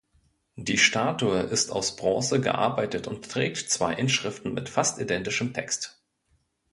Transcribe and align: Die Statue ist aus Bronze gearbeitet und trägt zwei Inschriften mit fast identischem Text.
Die 0.55 0.79
Statue 0.79 1.41
ist 1.41 1.69
aus 1.71 1.95
Bronze 1.95 2.41
gearbeitet 2.41 3.05
und 3.05 3.29
trägt 3.29 3.69
zwei 3.69 3.93
Inschriften 3.93 4.51
mit 4.51 4.67
fast 4.67 4.97
identischem 4.99 5.53
Text. 5.53 6.01